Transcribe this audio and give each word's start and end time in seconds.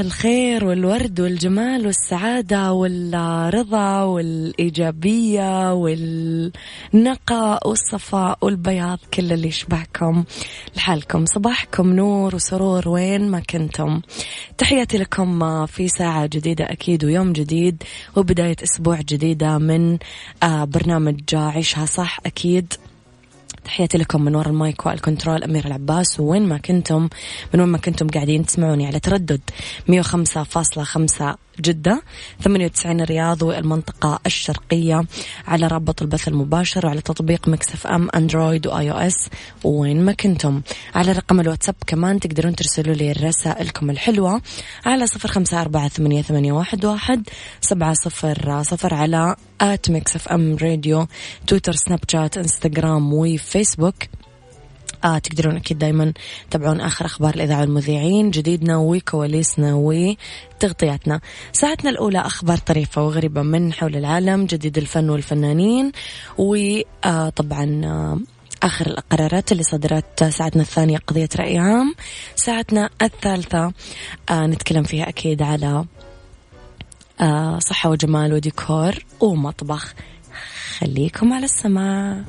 الخير 0.00 0.64
والورد 0.64 1.20
والجمال 1.20 1.86
والسعادة 1.86 2.72
والرضا 2.72 4.02
والإيجابية 4.02 5.72
والنقاء 5.74 7.68
والصفاء 7.68 8.38
والبياض 8.42 8.98
كل 9.14 9.32
اللي 9.32 9.48
يشبهكم 9.48 10.24
لحالكم. 10.76 11.24
صباحكم 11.26 11.92
نور 11.92 12.34
وسرور 12.34 12.88
وين 12.88 13.30
ما 13.30 13.40
كنتم. 13.40 14.00
تحياتي 14.58 14.98
لكم 14.98 15.66
في 15.66 15.88
ساعة 15.88 16.26
جديدة 16.26 16.64
أكيد 16.64 17.04
ويوم 17.04 17.32
جديد 17.32 17.82
وبداية 18.16 18.56
أسبوع 18.62 19.00
جديدة 19.00 19.58
من 19.58 19.98
آه، 20.42 20.64
برنامج 20.64 21.20
عيشها 21.34 21.86
صح 21.86 22.20
أكيد. 22.26 22.74
تحياتي 23.64 23.98
لكم 23.98 24.22
من 24.24 24.34
وراء 24.34 24.48
ال 24.48 24.58
mic 24.58 24.86
وال 24.86 24.99
control 24.99 25.44
أمير 25.44 25.66
العباس. 25.66 26.20
وين 26.20 26.48
ما 26.48 26.58
كنتم 26.58 27.08
من 27.54 27.60
وين 27.60 27.68
ما 27.68 27.78
كنتم 27.78 28.08
قاعدين 28.08 28.46
تسمعوني 28.46 28.86
على 28.86 29.00
تردد 29.00 29.40
105.5 29.88 31.47
جدة 31.60 32.02
98 32.42 33.00
الرياض 33.00 33.42
والمنطقة 33.42 34.20
الشرقية 34.26 35.04
على 35.46 35.66
رابط 35.66 36.02
البث 36.02 36.28
المباشر 36.28 36.86
وعلى 36.86 37.00
تطبيق 37.00 37.48
Mix 37.48 37.86
FM 37.86 38.08
أندرويد 38.14 38.66
و 38.66 38.90
iOS. 38.90 39.28
وين 39.64 40.04
ما 40.04 40.12
كنتم. 40.12 40.62
على 40.94 41.12
رقم 41.12 41.40
الواتساب 41.40 41.74
كمان 41.86 42.20
تقدرون 42.20 42.54
ترسلوا 42.56 42.94
لي 42.94 43.12
رسائلكم 43.12 43.90
الحلوة 43.90 44.42
على 44.86 45.06
صفر 45.06 45.28
خمسة 45.28 45.60
أربعة 45.60 45.88
ثمانية, 45.88 46.22
ثمانية 46.22 46.52
واحد, 46.52 46.84
واحد 46.84 47.28
سبعة 47.60 47.94
صفر 47.94 48.62
صفر 48.62 48.94
على 48.94 49.36
at 49.60 49.90
Mix 49.90 50.28
FM 50.28 50.56
Radio 50.56 51.06
تويتر 51.46 51.72
سناب 51.72 52.00
شات 52.08 52.38
إنستغرام 52.38 53.12
وفيسبوك 53.12 53.94
آه 55.04 55.18
تقدرون 55.18 55.56
أكيد 55.56 55.78
دايما 55.78 56.12
تابعون 56.50 56.80
آخر 56.80 57.06
أخبار 57.06 57.34
الإذاعة 57.34 57.60
والمذيعين. 57.60 58.30
جديدنا 58.30 58.76
وكواليسنا 58.76 59.74
وتغطياتنا. 59.74 61.20
ساعتنا 61.52 61.90
الأولى 61.90 62.18
أخبار 62.18 62.58
طريفة 62.58 63.06
وغريبة 63.06 63.42
من 63.42 63.72
حول 63.72 63.96
العالم 63.96 64.46
جديد 64.46 64.78
الفن 64.78 65.10
والفنانين 65.10 65.92
وطبعا 66.38 67.80
آه 67.84 68.18
آخر 68.62 68.86
القرارات 68.86 69.52
اللي 69.52 69.62
صدرت 69.62 70.24
ساعتنا 70.24 70.62
الثانية 70.62 70.98
قضية 70.98 71.28
رأي 71.36 71.58
عام. 71.58 71.94
ساعتنا 72.36 72.90
الثالثة 73.02 73.72
آه 74.30 74.46
نتكلم 74.46 74.82
فيها 74.82 75.08
أكيد 75.08 75.42
على 75.42 75.84
آه 77.20 77.58
صحة 77.58 77.90
وجمال 77.90 78.32
وديكور 78.32 78.94
ومطبخ. 79.20 79.94
خليكم 80.78 81.32
على 81.32 81.44
السماء 81.44 82.24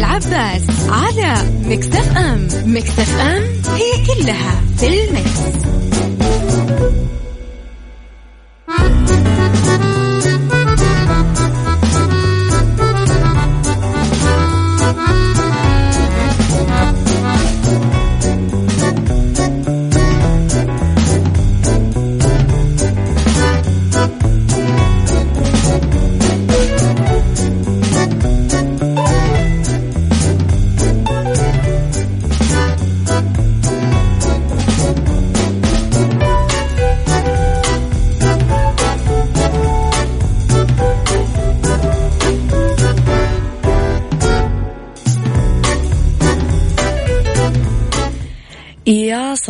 العباس 0.00 0.62
على 0.88 1.34
مكتف 1.64 2.16
أم 2.16 2.48
مكتف 2.64 3.20
أم 3.20 3.42
هي 3.74 4.06
كلها 4.06 4.62
في 4.78 5.04
المكس. 5.04 5.40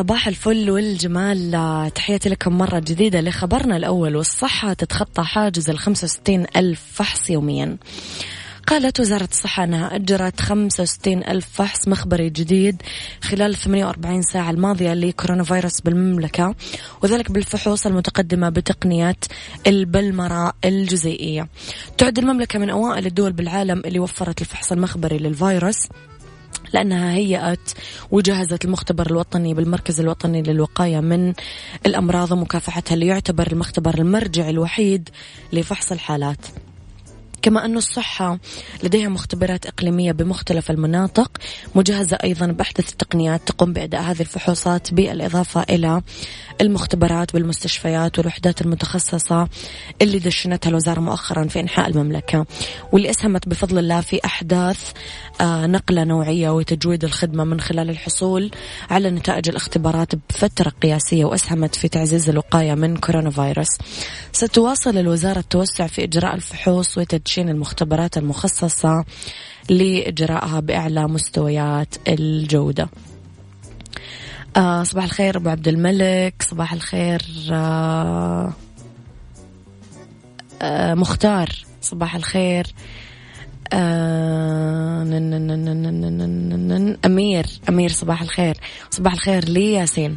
صباح 0.00 0.28
الفل 0.28 0.70
والجمال. 0.70 1.90
تحياتي 1.94 2.28
لكم 2.28 2.58
مرة 2.58 2.78
جديدة 2.78 3.20
لخبرنا 3.20 3.76
الأول 3.76 4.16
والصحة 4.16 4.72
تتخطى 4.72 5.22
حاجز 5.22 5.70
ال 5.70 5.78
65 5.78 6.46
ألف 6.56 6.82
فحص 6.92 7.30
يوميا. 7.30 7.76
قالت 8.66 9.00
وزارة 9.00 9.28
الصحة 9.32 9.64
أنها 9.64 9.96
أجرت 9.96 10.40
65 10.40 11.24
ألف 11.24 11.46
فحص 11.52 11.88
مخبري 11.88 12.30
جديد 12.30 12.82
خلال 13.22 13.54
48 13.54 14.22
ساعة 14.22 14.50
الماضية 14.50 14.94
لكورونا 14.94 15.44
فيروس 15.44 15.80
بالمملكة 15.80 16.54
وذلك 17.02 17.30
بالفحوص 17.32 17.86
المتقدمة 17.86 18.48
بتقنية 18.48 19.16
البلمرة 19.66 20.52
الجزيئية. 20.64 21.48
تعد 21.98 22.18
المملكة 22.18 22.58
من 22.58 22.70
أوائل 22.70 23.06
الدول 23.06 23.32
بالعالم 23.32 23.82
اللي 23.84 23.98
وفرت 23.98 24.40
الفحص 24.40 24.72
المخبري 24.72 25.18
للفيروس. 25.18 25.88
لأنها 26.72 27.14
هيأت 27.14 27.70
وجهزت 28.10 28.64
المختبر 28.64 29.06
الوطني 29.06 29.54
بالمركز 29.54 30.00
الوطني 30.00 30.42
للوقاية 30.42 31.00
من 31.00 31.32
الأمراض 31.86 32.32
ومكافحتها 32.32 32.94
اللي 32.94 33.06
يعتبر 33.06 33.46
المختبر 33.52 33.94
المرجع 33.98 34.48
الوحيد 34.48 35.08
لفحص 35.52 35.92
الحالات. 35.92 36.46
كما 37.42 37.64
أن 37.64 37.76
الصحة 37.76 38.38
لديها 38.82 39.08
مختبرات 39.08 39.66
إقليمية 39.66 40.12
بمختلف 40.12 40.70
المناطق. 40.70 41.38
مجهزة 41.74 42.18
أيضا 42.24 42.46
بأحدث 42.46 42.92
التقنيات 42.92 43.40
تقوم 43.46 43.72
بأداء 43.72 44.00
هذه 44.00 44.20
الفحوصات 44.20 44.94
بالإضافة 44.94 45.62
إلى 45.62 46.02
المختبرات 46.60 47.32
بالمستشفيات 47.32 48.18
والوحدات 48.18 48.60
المتخصصة 48.62 49.48
اللي 50.02 50.18
دشنتها 50.18 50.70
الوزارة 50.70 51.00
مؤخرا 51.00 51.44
في 51.48 51.60
إنحاء 51.60 51.88
المملكة. 51.88 52.46
واللي 52.92 53.10
أسهمت 53.10 53.48
بفضل 53.48 53.78
الله 53.78 54.00
في 54.00 54.20
أحداث 54.24 54.92
آه، 55.40 55.66
نقلة 55.66 56.04
نوعية 56.04 56.50
وتجويد 56.50 57.04
الخدمة 57.04 57.44
من 57.44 57.60
خلال 57.60 57.90
الحصول 57.90 58.50
على 58.90 59.10
نتائج 59.10 59.48
الاختبارات 59.48 60.14
بفترة 60.14 60.72
قياسية 60.82 61.24
وأسهمت 61.24 61.74
في 61.74 61.88
تعزيز 61.88 62.28
الوقاية 62.28 62.74
من 62.74 62.96
كورونا 62.96 63.30
فيروس. 63.30 63.78
ستواصل 64.32 64.98
الوزارة 64.98 65.38
التوسع 65.38 65.86
في 65.86 66.04
إجراء 66.04 66.34
الفحوص 66.34 66.98
وتدشين 67.30 67.48
المختبرات 67.48 68.18
المخصصة 68.18 69.04
لإجراءها 69.68 70.60
بأعلى 70.60 71.08
مستويات 71.08 71.94
الجودة. 72.08 72.88
آه 74.56 74.82
صباح 74.82 75.04
الخير 75.04 75.36
أبو 75.36 75.48
عبد 75.48 75.68
الملك 75.68 76.34
صباح 76.42 76.72
الخير 76.72 77.22
آه 77.52 78.52
آه 80.62 80.94
مختار 80.94 81.48
صباح 81.82 82.16
الخير 82.16 82.66
آه 83.72 85.02
أمير 87.06 87.46
أمير 87.68 87.90
صباح 87.90 88.22
الخير 88.22 88.56
صباح 88.90 89.12
الخير 89.12 89.44
لي 89.48 89.72
ياسين. 89.72 90.16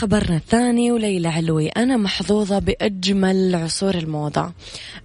ولخبرنا 0.00 0.36
الثاني 0.36 0.92
وليلى 0.92 1.28
علوي. 1.28 1.68
أنا 1.68 1.96
محظوظة 1.96 2.58
بأجمل 2.58 3.54
عصور 3.54 3.94
الموضة. 3.94 4.52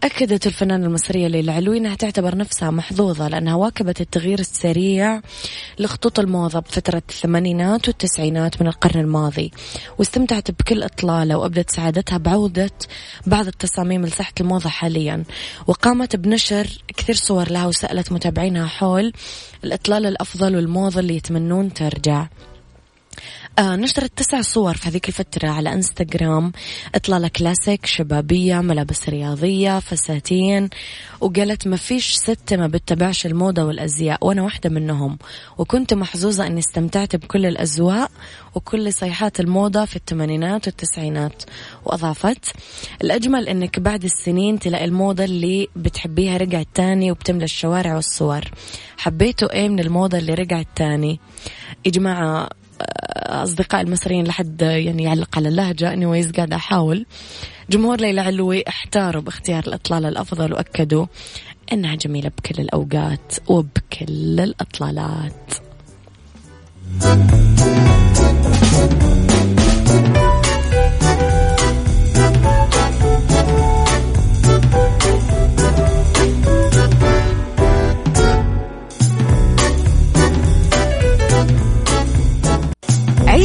أكدت 0.04 0.48
الفنانة 0.48 0.86
المصرية 0.86 1.28
ليلى 1.28 1.52
علوي 1.52 1.78
أنها 1.78 1.96
تعتبر 1.96 2.38
نفسها 2.38 2.72
محظوظة 2.72 3.28
لأنها 3.28 3.56
واكبت 3.56 4.02
التغيير 4.02 4.40
السريع 4.40 5.22
لخطوط 5.80 6.20
الموضة 6.20 6.60
بفترة 6.60 7.02
الثمانينات 7.10 7.88
والتسعينات 7.88 8.62
من 8.62 8.68
القرن 8.68 9.00
الماضي 9.00 9.52
واستمتعت 9.98 10.52
بكل 10.52 10.84
إطلالة 10.84 11.38
وأبدت 11.38 11.72
سعادتها 11.72 12.18
بعودة 12.18 12.72
بعض 13.28 13.48
التصاميم 13.48 14.06
لساحة 14.06 14.34
الموضة 14.42 14.70
حاليا. 14.70 15.24
وقامت 15.68 16.16
بنشر 16.16 16.68
كثير 16.98 17.16
صور 17.16 17.52
لها 17.52 17.68
وسألت 17.68 18.12
متابعينها 18.12 18.68
حول 18.68 19.14
الإطلال 19.64 20.06
الأفضل 20.06 20.56
والموضة 20.56 21.00
اللي 21.00 21.16
يتمنون 21.16 21.74
ترجع. 21.74 22.28
نشرت 23.60 24.12
تسع 24.18 24.42
صور 24.42 24.74
في 24.74 24.90
هذيك 24.90 25.08
الفترة 25.08 25.50
على 25.50 25.74
إنستغرام. 25.74 26.52
إطلالة 26.96 27.28
كلاسيك 27.28 27.86
شبابية 27.86 28.62
ملابس 28.62 29.10
رياضية 29.10 29.80
فساتين. 29.80 30.70
وقالت 31.22 31.68
ما 31.68 31.78
فيش 31.78 32.14
ست 32.16 32.54
ما 32.54 32.68
بتتبعش 32.68 33.26
الموضة 33.26 33.64
والأزياء 33.64 34.28
وأنا 34.28 34.42
واحدة 34.42 34.70
منهم. 34.70 35.18
وكنت 35.58 35.94
محظوظة 35.94 36.48
أني 36.48 36.60
استمتعت 36.60 37.16
بكل 37.16 37.46
الأزواء 37.46 38.12
وكل 38.56 38.94
صيحات 38.94 39.40
الموضة 39.40 39.86
في 39.86 39.96
الثمانينات 39.96 40.68
والتسعينات. 40.68 41.44
وأضافت 41.86 42.52
الأجمل 43.02 43.50
أنك 43.50 43.80
بعد 43.80 44.04
السنين 44.04 44.60
تلاقي 44.60 44.86
الموضة 44.86 45.24
اللي 45.24 45.68
بتحبيها 45.76 46.38
رجعت 46.38 46.68
تاني 46.74 47.12
وبتملى 47.12 47.44
الشوارع 47.46 47.96
والصور. 47.96 48.52
حبيتوا 48.98 49.54
إيه 49.54 49.70
من 49.70 49.80
الموضة 49.80 50.18
اللي 50.18 50.34
رجعت 50.34 50.68
تاني؟ 50.76 51.20
يا 51.86 51.92
جماعة 51.92 52.50
أصدقاء 53.16 53.82
المصريين 53.82 54.26
لحد 54.26 54.62
يعني 54.62 55.04
يعلق 55.04 55.38
على 55.38 55.50
اللهجة. 55.50 55.94
اني 55.94 56.06
ويز 56.06 56.32
قاعدة 56.32 56.56
أحاول. 56.56 57.06
جمهور 57.70 58.02
ليلى 58.02 58.22
علوي 58.22 58.64
احتاروا 58.68 59.22
باختيار 59.22 59.64
الإطلالة 59.68 60.08
الأفضل 60.08 60.54
وأكدوا 60.54 61.06
إنها 61.74 61.96
جميلة 61.96 62.32
بكل 62.38 62.62
الأوقات 62.62 63.34
وبكل 63.48 64.40
الإطلالات. 64.40 65.54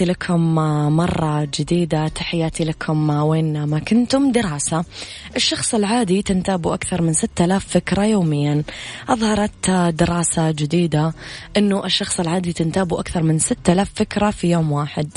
تحياتي 0.00 0.12
لكم 0.12 0.54
مرة 0.96 1.48
جديدة. 1.58 2.08
تحياتي 2.08 2.64
لكم 2.64 3.10
وين 3.10 3.64
ما 3.64 3.78
كنتم. 3.78 4.32
دراسة. 4.32 4.84
الشخص 5.36 5.74
العادي 5.74 6.22
تنتاب 6.22 6.68
أكثر 6.68 7.02
من 7.02 7.12
6000 7.12 7.66
فكرة 7.68 8.04
يوميا. 8.04 8.62
أظهرت 9.08 9.70
دراسة 9.70 10.50
جديدة 10.50 11.12
أنه 11.56 11.84
الشخص 11.84 12.20
العادي 12.20 12.52
تنتاب 12.52 12.94
أكثر 12.94 13.22
من 13.22 13.38
6000 13.38 13.90
فكرة 13.94 14.30
في 14.30 14.50
يوم 14.50 14.72
واحد. 14.72 15.08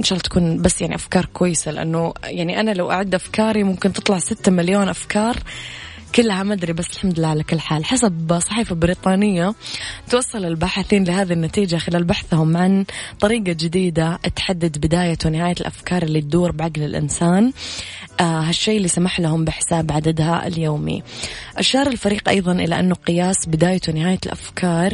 إن 0.00 0.04
شاء 0.04 0.18
الله 0.18 0.22
تكون 0.22 0.62
بس 0.62 0.80
يعني 0.80 0.94
أفكار 0.94 1.24
كويسة 1.24 1.70
لأنه 1.70 2.12
يعني 2.24 2.60
أنا 2.60 2.70
لو 2.70 2.90
أعد 2.90 3.14
أفكاري 3.14 3.62
ممكن 3.62 3.92
تطلع 3.92 4.18
ستة 4.18 4.52
مليون 4.52 4.88
أفكار. 4.88 5.36
كلها 6.14 6.42
ما 6.42 6.54
أدري 6.54 6.72
بس 6.72 6.90
الحمد 6.92 7.18
لله 7.18 7.28
على 7.28 7.42
كل 7.42 7.60
حال. 7.60 7.84
حسب 7.84 8.38
صحيفة 8.38 8.74
بريطانية 8.74 9.54
توصل 10.10 10.44
الباحثين 10.44 11.04
لهذه 11.04 11.32
النتيجة 11.32 11.76
خلال 11.76 12.04
بحثهم 12.04 12.56
عن 12.56 12.84
طريقة 13.20 13.52
جديدة 13.52 14.16
تحدد 14.36 14.78
بداية 14.78 15.18
ونهاية 15.24 15.54
الأفكار 15.60 16.02
اللي 16.02 16.20
تدور 16.20 16.52
بعقل 16.52 16.82
الإنسان. 16.82 17.52
آه 18.20 18.40
هالشيء 18.40 18.76
اللي 18.76 18.88
سمح 18.88 19.20
لهم 19.20 19.44
بحساب 19.44 19.92
عددها 19.92 20.46
اليومي. 20.46 21.02
أشار 21.56 21.86
الفريق 21.86 22.28
أيضا 22.28 22.52
إلى 22.52 22.80
أنه 22.80 22.94
قياس 22.94 23.36
بداية 23.46 23.80
ونهاية 23.88 24.18
الأفكار 24.26 24.92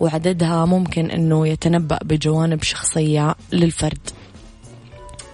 وعددها 0.00 0.64
ممكن 0.64 1.10
أنه 1.10 1.48
يتنبأ 1.48 1.98
بجوانب 2.04 2.62
شخصية 2.62 3.34
للفرد. 3.52 4.21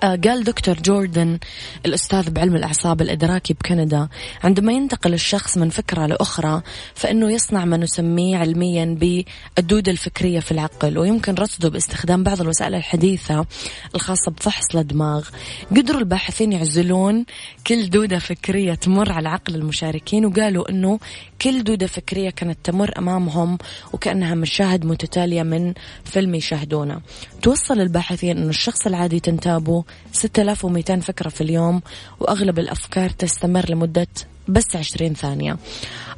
قال 0.02 0.44
دكتور 0.44 0.74
جوردن 0.74 1.38
الأستاذ 1.86 2.30
بعلم 2.30 2.56
الأعصاب 2.56 3.00
الإدراكي 3.00 3.54
بكندا 3.54 4.08
عندما 4.44 4.72
ينتقل 4.72 5.14
الشخص 5.14 5.58
من 5.58 5.70
فكرة 5.70 6.06
لأخرى 6.06 6.62
فإنه 6.94 7.32
يصنع 7.32 7.64
ما 7.64 7.76
نسميه 7.76 8.36
علميا 8.36 8.84
بالدودة 8.84 9.92
الفكرية 9.92 10.40
في 10.40 10.52
العقل 10.52 10.98
ويمكن 10.98 11.34
رصده 11.34 11.68
باستخدام 11.68 12.22
بعض 12.22 12.40
الوسائل 12.40 12.74
الحديثة 12.74 13.46
الخاصة 13.94 14.30
بفحص 14.30 14.76
الدماغ 14.76 15.28
قدروا 15.70 16.00
الباحثين 16.00 16.52
يعزلون 16.52 17.24
كل 17.66 17.90
دودة 17.90 18.18
فكرية 18.18 18.74
تمر 18.74 19.12
على 19.12 19.28
عقل 19.28 19.54
المشاركين 19.54 20.26
وقالوا 20.26 20.70
أنه 20.70 20.98
كل 21.42 21.64
دودة 21.64 21.86
فكرية 21.86 22.30
كانت 22.30 22.58
تمر 22.64 22.98
أمامهم 22.98 23.58
وكأنها 23.92 24.34
مشاهد 24.34 24.86
متتالية 24.86 25.42
من 25.42 25.74
فيلم 26.04 26.34
يشاهدونه. 26.34 27.00
توصل 27.42 27.80
الباحثين 27.80 28.38
أنه 28.38 28.48
الشخص 28.48 28.86
العادي 28.86 29.20
تنتابه 29.20 29.84
6200 30.12 31.00
فكرة 31.00 31.28
في 31.28 31.40
اليوم 31.40 31.82
وأغلب 32.20 32.58
الأفكار 32.58 33.10
تستمر 33.10 33.70
لمدة 33.70 34.06
بس 34.48 34.76
20 34.76 35.14
ثانية. 35.14 35.56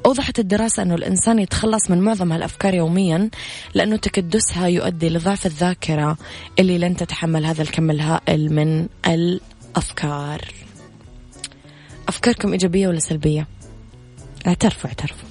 أوضحت 0.06 0.38
الدراسة 0.38 0.82
أنه 0.82 0.94
الإنسان 0.94 1.38
يتخلص 1.38 1.90
من 1.90 2.00
معظم 2.00 2.32
هالأفكار 2.32 2.74
يوميا 2.74 3.30
لأنه 3.74 3.96
تكدسها 3.96 4.66
يؤدي 4.66 5.08
لضعف 5.08 5.46
الذاكرة 5.46 6.16
اللي 6.58 6.78
لن 6.78 6.96
تتحمل 6.96 7.46
هذا 7.46 7.62
الكم 7.62 7.90
الهائل 7.90 8.52
من 8.52 8.86
الأفكار. 9.06 10.40
أفكاركم 12.08 12.52
إيجابية 12.52 12.88
ولا 12.88 12.98
سلبية؟ 12.98 13.46
اعترفوا 14.46 14.90
اعترفوا. 14.90 15.30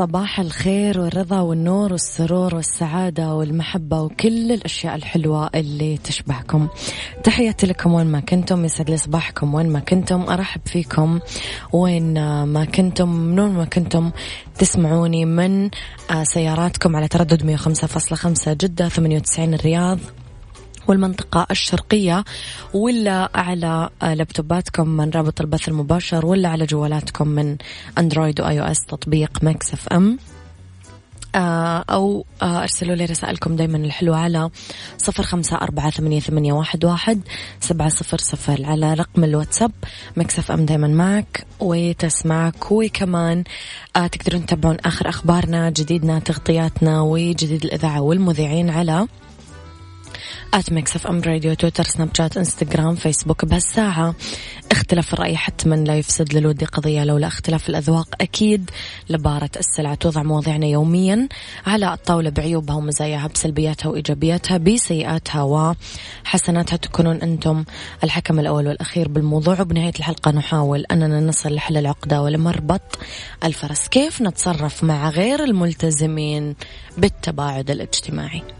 صباح 0.00 0.40
الخير 0.40 1.00
والرضا 1.00 1.40
والنور 1.40 1.92
والسرور 1.92 2.54
والسعادة 2.54 3.34
والمحبة 3.34 4.00
وكل 4.00 4.52
الأشياء 4.52 4.94
الحلوة 4.94 5.50
اللي 5.54 5.96
تشبهكم. 5.96 6.68
تحياتي 7.24 7.66
لكم 7.66 7.94
وين 7.94 8.06
ما 8.06 8.20
كنتم 8.20 8.64
يسعد 8.64 8.90
لي 8.90 8.96
صباحكم 8.96 9.54
وين 9.54 9.68
ما 9.68 9.80
كنتم. 9.80 10.22
أرحب 10.30 10.60
فيكم 10.66 11.20
وين 11.72 12.14
ما 12.44 12.64
كنتم 12.64 13.08
من 13.08 13.40
وين 13.40 13.52
ما 13.52 13.64
كنتم. 13.64 14.10
تسمعوني 14.58 15.24
من 15.24 15.70
آه، 16.10 16.24
سياراتكم 16.24 16.96
على 16.96 17.08
تردد 17.08 17.42
105.5 17.42 18.52
جدة 18.52 18.88
98 18.88 19.54
الرياض. 19.54 19.98
والمنطقة 20.88 21.46
الشرقية 21.50 22.24
ولا 22.74 23.30
على 23.34 23.90
لابتوباتكم 24.02 24.88
من 24.88 25.10
رابط 25.10 25.40
البث 25.40 25.68
المباشر 25.68 26.26
ولا 26.26 26.48
على 26.48 26.66
جوالاتكم 26.66 27.28
من 27.28 27.56
أندرويد 27.98 28.40
و 28.40 28.60
iOS 28.60 28.86
تطبيق 28.86 29.44
Mix 29.44 29.72
FM. 29.72 30.18
آه، 31.34 31.84
أو 31.90 32.24
آه، 32.42 32.62
أرسلوا 32.62 32.94
لي 32.94 33.04
رسائلكم 33.04 33.56
دايما 33.56 33.78
الحلوة 33.78 34.16
على 34.16 34.50
صفر 34.98 35.22
خمسة 35.22 35.56
أربعة 35.56 35.90
ثمانية, 35.90 36.20
ثمانية 36.20 36.52
واحد, 36.52 36.84
واحد 36.84 37.20
سبعة 37.60 37.88
صفر 37.88 38.18
صفر 38.18 38.64
على 38.64 38.94
رقم 38.94 39.24
الواتساب. 39.24 39.72
Mix 40.16 40.52
FM 40.52 40.64
دايما 40.64 40.88
معك 40.88 41.46
وتسمعك. 41.60 42.72
وكمان 42.72 43.44
آه، 43.96 44.06
تقدرون 44.06 44.46
تتابعون 44.46 44.76
آخر 44.84 45.08
أخبارنا 45.08 45.70
جديدنا 45.70 46.18
تغطياتنا 46.18 47.00
وجديد 47.00 47.64
الإذاعة 47.64 48.00
والمذيعين 48.00 48.70
على 48.70 49.06
at 50.54 50.72
Mix 50.72 50.96
FM 50.96 51.20
Radio 51.20 51.54
تويتر 51.54 51.84
سناب 51.84 52.08
شات 52.16 52.36
انستغرام 52.36 52.94
فيسبوك 52.94 53.44
بهالساعة 53.44 54.14
اختلاف 54.70 55.14
الرأي 55.14 55.36
حتما 55.36 55.74
لا 55.74 55.94
يفسد 55.94 56.34
للود 56.34 56.64
قضية 56.64 57.04
لولا 57.04 57.26
اختلاف 57.26 57.68
الأذواق. 57.68 58.08
أكيد 58.20 58.70
لبارة 59.10 59.50
السلع 59.56 59.94
توضع 59.94 60.22
مواضيعنا 60.22 60.66
يوميا 60.66 61.28
على 61.66 61.94
الطاولة 61.94 62.30
بعيوبها 62.30 62.76
ومزاياها 62.76 63.28
بسلبياتها 63.28 63.88
وإيجابياتها 63.88 64.58
بسيئاتها 64.58 65.42
وحسناتها. 65.42 66.76
تكونون 66.76 67.16
أنتم 67.16 67.64
الحكم 68.04 68.40
الأول 68.40 68.66
والأخير 68.66 69.08
بالموضوع. 69.08 69.60
وبنهاية 69.60 69.94
الحلقة 69.98 70.30
نحاول 70.30 70.84
أننا 70.92 71.20
نصل 71.20 71.54
لحل 71.54 71.76
العقدة 71.76 72.22
ولمربط 72.22 72.98
الفرس. 73.44 73.88
كيف 73.88 74.22
نتصرف 74.22 74.84
مع 74.84 75.10
غير 75.10 75.44
الملتزمين 75.44 76.56
بالتباعد 76.98 77.70
الاجتماعي؟ 77.70 78.59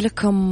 لكم 0.00 0.48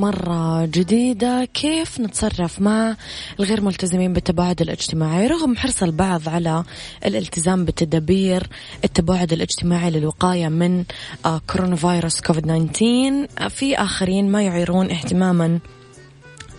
مرة 0.00 0.66
جديدة. 0.66 1.44
كيف 1.44 2.00
نتصرف 2.00 2.60
مع 2.60 2.96
الغير 3.40 3.60
ملتزمين 3.60 4.12
بالتباعد 4.12 4.60
الاجتماعي؟ 4.60 5.26
رغم 5.26 5.56
حرص 5.56 5.82
البعض 5.82 6.28
على 6.28 6.64
الالتزام 7.06 7.64
بتدابير 7.64 8.46
التباعد 8.84 9.32
الاجتماعي 9.32 9.90
للوقاية 9.90 10.48
من 10.48 10.84
آه، 11.26 11.40
كورونا 11.52 11.76
فيروس 11.76 12.20
كوفيد 12.20 12.70
19 12.72 13.48
في 13.48 13.76
آخرين 13.76 14.32
ما 14.32 14.42
يعيرون 14.42 14.90
اهتماما 14.90 15.58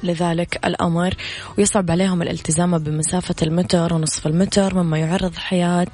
لذلك 0.04 0.60
الأمر 0.66 1.14
ويصعب 1.58 1.92
عليهم 1.92 2.22
الالتزام 2.22 2.78
بمسافة 2.78 3.36
المتر 3.42 3.94
ونصف 3.94 4.28
المتر 4.28 4.76
مما 4.76 4.98
يعرض 4.98 5.36
حياة 5.36 5.88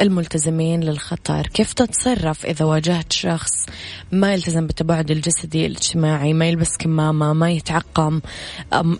الملتزمين 0.00 0.80
للخطر. 0.80 1.46
كيف 1.46 1.72
تتصرف 1.72 2.46
إذا 2.46 2.64
واجهت 2.64 3.12
شخص 3.12 3.66
ما 4.12 4.32
يلتزم 4.32 4.66
بالتباعد 4.66 5.10
الجسدي 5.10 5.66
الاجتماعي 5.66 6.32
ما 6.32 6.48
يلبس 6.48 6.76
كمامة 6.76 7.32
ما 7.32 7.50
يتعقم؟ 7.50 8.20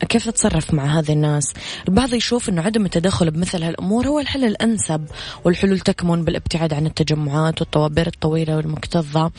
كيف 0.08 0.26
تتصرف 0.26 0.74
مع 0.74 0.98
هذه 0.98 1.12
الناس؟ 1.12 1.52
البعض 1.88 2.14
يشوف 2.14 2.48
أنه 2.48 2.62
عدم 2.62 2.84
التدخل 2.84 3.30
بمثل 3.30 3.62
هالأمور 3.62 4.06
هو 4.06 4.18
الحل 4.18 4.44
الأنسب 4.44 5.06
والحلول 5.44 5.80
تكمن 5.80 6.24
بالابتعاد 6.24 6.74
عن 6.74 6.86
التجمعات 6.86 7.60
والطوابير 7.60 8.06
الطويلة 8.06 8.56
والمكتظة. 8.56 9.30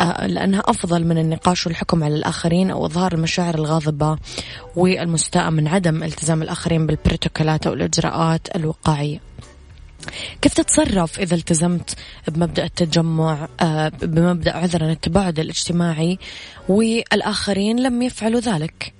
آه، 0.00 0.26
لأنها 0.26 0.62
أفضل 0.64 1.04
من 1.04 1.18
النقاش 1.18 1.66
والحكم 1.66 2.04
على 2.04 2.14
الآخرين 2.14 2.70
أو 2.70 2.86
إظهار 2.86 3.12
المشاعر 3.12 3.54
الغاضبة. 3.54 4.18
والمستاء 4.76 5.50
من 5.50 5.68
عدم 5.68 6.02
التزام 6.02 6.42
الآخرين 6.42 6.86
بالبروتوكولات 6.86 7.66
أو 7.66 7.72
الإجراءات 7.72 8.56
الوقائية. 8.56 9.20
كيف 10.42 10.54
تتصرف 10.54 11.20
إذا 11.20 11.34
التزمت 11.34 11.94
بمبدأ 12.28 12.64
التجمع 12.64 13.48
آه، 13.60 13.88
بمبدأ 13.88 14.56
عذرا 14.56 14.92
التباعد 14.92 15.38
الاجتماعي 15.38 16.18
والآخرين 16.68 17.80
لم 17.80 18.02
يفعلوا 18.02 18.40
ذلك؟ 18.40 18.92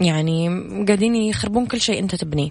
يعني 0.00 0.48
قاعدين 0.86 1.14
يخربون 1.14 1.66
كل 1.66 1.80
شيء 1.80 1.98
أنت 1.98 2.14
تبنيه. 2.14 2.50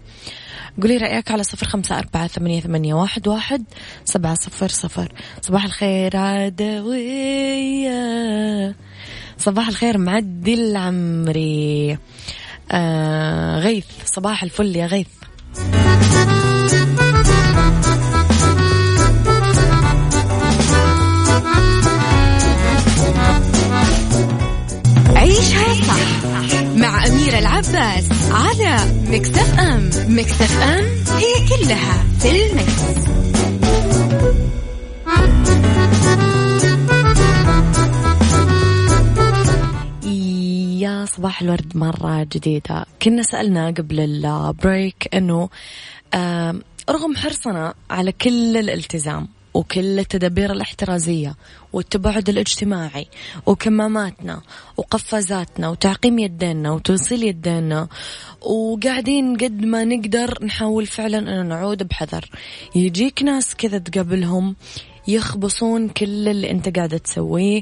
قولي 0.82 0.98
رأيك 0.98 1.32
على 1.32 1.44
صفر 1.44 1.68
خمسة 1.68 2.00
أربعة 2.00 2.27
ثمانية, 2.27 2.62
ثمانية 2.62 2.94
واحد, 2.94 3.27
واحد 3.27 3.63
سبعة 4.06 4.36
صفر 4.36 4.68
صفر. 4.68 5.12
صباح 5.42 5.66
الخير 5.66 6.18
عدوية 6.18 7.88
صباح 9.39 9.67
الخير 9.67 9.98
معدي 9.98 10.53
العمري. 10.53 11.98
آه 12.72 13.60
غيث 13.60 13.86
صباح 14.06 14.44
الفل 14.44 14.75
يا 14.75 14.86
غيث. 14.86 15.08
صح 25.88 26.62
مع 26.75 27.06
أميرة 27.08 27.39
العباس 27.39 28.06
على 28.32 28.77
Mix 29.08 29.60
FM. 29.60 29.89
Mix 30.08 30.62
FM 30.62 30.86
هي 31.17 31.34
كلها 31.50 32.03
في 32.20 32.32
ال 32.32 32.47
Mix. 32.47 33.08
صباح 41.08 41.42
الورد 41.42 41.78
مرة 41.78 42.24
جديدة. 42.24 42.86
كنا 43.02 43.24
سألنا 43.24 43.68
قبل 43.68 44.00
ال 44.00 44.18
break 44.18 45.10
أنه 45.14 45.50
رغم 46.90 47.16
حرصنا 47.16 47.74
على 47.90 48.12
كل 48.12 48.58
الالتزام 48.58 49.28
وكل 49.54 50.00
التدابير 50.00 50.52
الاحترازية 50.52 51.36
والتباعد 51.74 52.30
الاجتماعي 52.30 53.08
وكماماتنا 53.46 54.42
وقفازاتنا 54.78 55.70
وتعقيم 55.70 56.20
يدينا 56.20 56.72
وتوصيل 56.72 57.24
يدينا 57.24 57.88
وقاعدين 58.42 59.38
قد 59.38 59.66
ما 59.66 59.84
نقدر 59.84 60.46
نحاول 60.46 60.86
فعلا 60.86 61.42
أن 61.42 61.48
نعود 61.48 61.88
بحذر. 61.88 62.30
يجيك 62.76 63.24
ناس 63.24 63.56
كذا 63.56 63.78
تقابلهم 63.78 64.56
يخبصون 65.08 65.90
كل 65.90 66.28
اللي 66.28 66.52
أنت 66.52 66.78
قاعدة 66.78 66.98
تسويه 66.98 67.62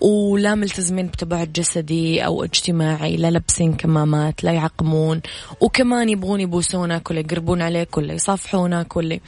ولا 0.00 0.54
ملتزمين 0.54 1.06
بتباعد 1.06 1.52
جسدي 1.52 2.24
أو 2.24 2.44
اجتماعي 2.44 3.16
لا 3.16 3.30
لابسين 3.30 3.74
كمامات 3.74 4.44
لا 4.44 4.52
يعقمون 4.52 5.20
وكمان 5.60 6.08
يبغون 6.08 6.40
يبوسونك 6.40 7.10
ولا 7.10 7.20
يقربون 7.20 7.62
عليك 7.62 7.96
ولا 7.96 8.14
يصافحونك 8.14 8.96
ولا 8.96 9.18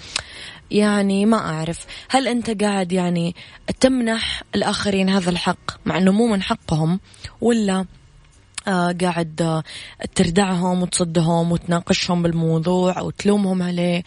يعني 0.71 1.27
ما 1.27 1.37
أعرف. 1.37 1.87
هل 2.11 2.29
أنت 2.29 2.63
قاعد 2.63 2.93
يعني 2.93 3.35
تمنح 3.81 4.43
الآخرين 4.55 5.09
هذا 5.09 5.31
الحق 5.31 5.87
مع 5.87 5.99
أنه 5.99 6.13
مو 6.13 6.27
من 6.27 6.43
حقهم 6.43 7.01
ولا 7.41 7.85
آه 8.69 8.95
قاعد 9.01 9.43
آه 9.43 9.63
تردعهم 10.15 10.83
وتصدهم 10.83 11.53
وتناقشهم 11.53 12.23
بالموضوع 12.23 12.99
أو 12.99 13.11
تلومهم 13.11 13.63
عليه 13.63 14.03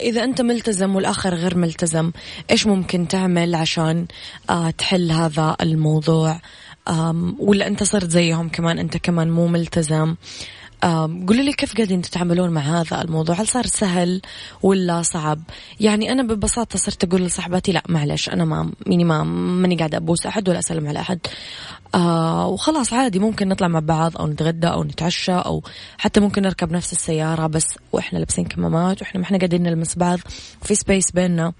إذا 0.00 0.24
أنت 0.24 0.40
ملتزم 0.40 0.96
والآخر 0.96 1.34
غير 1.34 1.56
ملتزم 1.56 2.12
إيش 2.50 2.66
ممكن 2.66 3.08
تعمل 3.08 3.54
عشان 3.54 4.06
آه 4.50 4.70
تحل 4.70 5.12
هذا 5.12 5.56
الموضوع؟ 5.60 6.40
ولا 7.38 7.66
أنت 7.66 7.82
صرت 7.82 8.10
زيهم 8.10 8.48
كمان 8.48 8.78
أنت 8.78 8.96
كمان 8.96 9.30
مو 9.30 9.46
ملتزم؟ 9.46 10.14
قولوا 10.82 11.42
لي 11.42 11.52
كيف 11.52 11.76
قاعدين 11.76 12.02
تتعاملون 12.02 12.50
مع 12.50 12.60
هذا 12.60 13.02
الموضوع؟ 13.02 13.36
هل 13.40 13.48
صار 13.48 13.66
سهل 13.66 14.22
ولا 14.62 15.02
صعب؟ 15.02 15.40
يعني 15.80 16.12
أنا 16.12 16.22
ببساطة 16.22 16.78
صرت 16.78 17.04
أقول 17.04 17.22
لصاحباتي 17.22 17.72
لا 17.72 17.82
معلش 17.88 18.28
أنا 18.28 18.44
ما 18.44 18.72
ميني 18.86 19.04
ما 19.04 19.22
ماني 19.24 19.76
قاعدة 19.76 19.98
أبوس 19.98 20.26
أحد 20.26 20.48
ولا 20.48 20.58
أسلم 20.58 20.88
على 20.88 21.00
أحد. 21.00 21.18
آه 21.94 22.46
وخلاص 22.46 22.92
عادي 22.92 23.18
ممكن 23.18 23.48
نطلع 23.48 23.68
مع 23.68 23.80
بعض 23.80 24.16
أو 24.16 24.26
نتغدى 24.26 24.66
أو 24.66 24.84
نتعشى 24.84 25.32
أو 25.32 25.62
حتى 25.98 26.20
ممكن 26.20 26.42
نركب 26.42 26.72
نفس 26.72 26.92
السيارة 26.92 27.46
بس 27.46 27.66
وإحنا 27.92 28.18
لابسين 28.18 28.44
كمامات 28.44 29.02
وإحنا 29.02 29.20
ما 29.20 29.26
إحنا 29.26 29.38
قاعدين 29.38 29.62
نلمس 29.62 29.96
بعض 29.98 30.18
في 30.62 30.74
space 30.74 31.10
بيننا. 31.10 31.52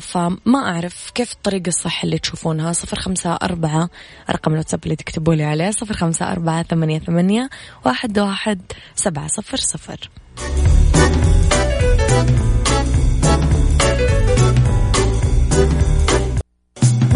فما 0.00 0.58
أعرف 0.66 1.10
كيف 1.14 1.32
الطريقة 1.32 1.68
الصح 1.68 2.04
اللي 2.04 2.18
تشوفونها. 2.18 2.72
صفر 2.72 3.00
خمسة 3.00 3.34
أربعة 3.42 3.90
رقم 4.30 4.52
الواتساب 4.52 4.84
اللي 4.84 4.96
تكتبوا 4.96 5.34
لي 5.34 5.44
عليه. 5.44 5.70
صفر 5.70 5.94
خمسة 5.94 6.32
أربعة 6.32 6.62
ثمانية, 6.62 6.98
ثمانية 6.98 7.50
واحد, 7.86 8.18
واحد 8.18 8.60
سبعة 8.94 9.26
صفر 9.26 9.56
صفر. 9.56 10.10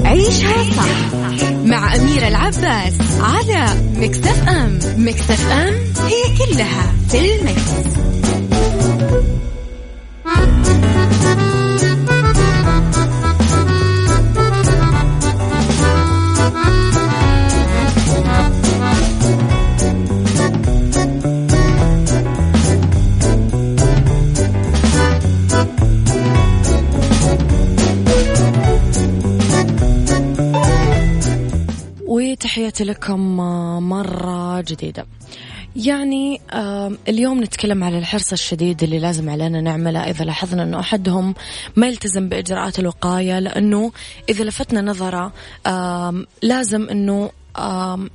عيشها 0.04 0.70
صح 0.70 1.14
مع 1.64 1.94
أميرة 1.96 2.28
العباس 2.28 2.94
على 3.20 3.66
مكتف 3.96 4.48
أم 4.48 4.78
مكتف 4.96 5.50
أم 5.50 5.74
هي 6.07 6.22
كلها 6.38 6.92
في 7.09 7.35
المكس. 7.35 7.94
تحياتي 32.74 32.92
لكم 32.92 33.37
مرة 33.88 34.60
جديدة. 34.60 35.06
يعني 35.76 36.40
اليوم 37.08 37.42
نتكلم 37.42 37.84
على 37.84 37.98
الحرص 37.98 38.32
الشديد 38.32 38.82
اللي 38.82 38.98
لازم 38.98 39.30
علينا 39.30 39.60
نعمله 39.60 40.00
إذا 40.00 40.24
لاحظنا 40.24 40.62
أنه 40.62 40.80
أحدهم 40.80 41.34
ما 41.76 41.87
يلتزم 41.87 42.28
بإجراءات 42.28 42.78
الوقاية 42.78 43.38
لأنه 43.38 43.92
إذا 44.28 44.44
لفتنا 44.44 44.80
نظره 44.80 45.32
لازم 46.42 46.88
أنه 46.88 47.30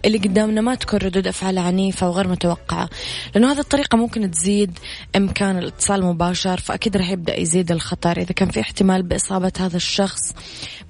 اللي 0.06 0.18
قدامنا 0.18 0.62
ما 0.62 0.76
تكون 0.76 1.00
ردود 1.00 1.28
أفعال 1.28 1.58
عنيفة 1.58 2.10
وغير 2.10 2.28
متوقعة. 2.28 2.90
لأنه 3.36 3.52
هذه 3.52 3.60
الطريقة 3.60 3.96
ممكن 3.96 4.32
تزيد 4.32 4.80
إمكان 5.16 5.58
الاتصال 5.58 6.00
المباشر 6.00 6.60
فأكيد 6.60 6.98
راح 6.98 7.10
يبدأ 7.10 7.40
يزيد 7.40 7.72
الخطر 7.72 8.18
إذا 8.18 8.32
كان 8.32 8.50
في 8.50 8.60
احتمال 8.62 9.04
بإصابة 9.04 9.52
هذا 9.60 9.78
الشخص 9.78 10.34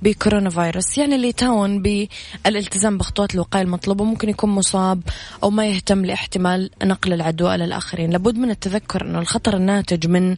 بكورونا 0.02 0.50
فيروس. 0.50 0.98
يعني 0.98 1.16
اللي 1.16 1.28
يتاون 1.28 1.82
بالالتزام 1.82 2.98
بخطوات 2.98 3.36
الوقاية 3.36 3.64
المطلوبة 3.64 4.06
ممكن 4.06 4.30
يكون 4.30 4.50
مصاب 4.50 5.02
أو 5.44 5.50
ما 5.50 5.68
يهتم 5.68 6.06
لاحتمال 6.06 6.70
نقل 6.84 7.14
العدوى 7.14 7.56
إلى 7.56 7.66
الآخرين. 7.66 8.10
لابد 8.10 8.38
من 8.38 8.50
التذكر 8.50 9.06
أنه 9.06 9.20
الخطر 9.20 9.58
الناتج 9.58 10.08
من 10.08 10.36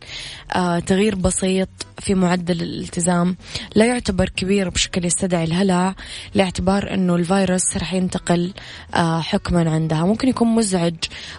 آه 0.55 0.79
تغيير 0.79 1.15
بسيط 1.15 1.69
في 1.99 2.15
معدل 2.15 2.61
الالتزام 2.61 3.35
لا 3.75 3.85
يعتبر 3.85 4.29
كبير 4.29 4.69
بشكل 4.69 5.05
يستدعي 5.05 5.43
الهلع 5.43 5.95
لاعتبار 6.33 6.93
أنه 6.93 7.15
الفيروس 7.15 7.77
راح 7.77 7.93
ينتقل 8.01 8.53
آه 8.95 9.19
حكما 9.19 9.71
عندها. 9.71 10.03
ممكن 10.05 10.27
يكون 10.27 10.47
مزعج 10.47 10.95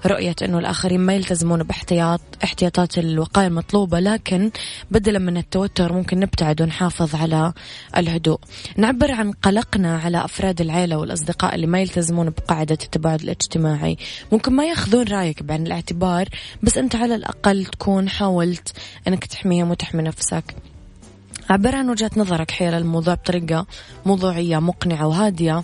رؤية 0.07 0.37
أنه 0.43 0.59
الآخرين 0.59 1.01
ما 1.01 1.15
يلتزمون 1.15 1.63
باحتياط 1.63 2.21
احتياطات 2.45 2.99
الوقاية 2.99 3.47
المطلوبة 3.47 4.01
لكن 4.01 4.51
بدلا 4.91 5.19
من 5.19 5.37
التوتر 5.37 5.93
ممكن 5.93 6.21
نبتعد 6.21 6.63
ونحافظ 6.63 7.15
على 7.15 7.53
الهدوء. 7.97 8.39
نعبر 8.77 9.13
عن 9.13 9.33
قلقنا 9.33 9.99
على 9.99 10.25
أفراد 10.25 10.61
العيلة 10.61 10.97
والأصدقاء 10.97 11.55
اللي 11.55 11.67
ما 11.67 11.81
يلتزمون 11.81 12.31
بقاعدة 12.31 12.79
التباعد 12.83 13.23
الاجتماعي. 13.23 13.97
ممكن 14.33 14.53
ما 14.53 14.65
ياخذون 14.65 15.05
رأيك 15.09 15.43
بعين 15.43 15.67
الاعتبار 15.67 16.29
بس 16.63 16.79
أنت 16.79 16.97
على 16.97 17.15
الأقل 17.15 17.65
تكون 17.65 18.09
حاولت 18.09 18.73
أنك 19.09 19.25
تحميهم 19.25 19.71
وتحمي 19.71 20.03
نفسك. 20.03 20.55
عبر 21.51 21.77
عن 21.77 21.91
وجهة 21.91 22.11
نظرك 22.17 22.51
حيال 22.51 22.75
الموضوع 22.75 23.15
بطريقة 23.15 23.67
موضوعية 24.07 24.59
مقنعة 24.59 25.07
وهادية. 25.07 25.63